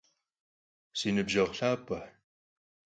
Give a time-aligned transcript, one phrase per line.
[0.97, 1.99] Si nıbjeğu lhap'e!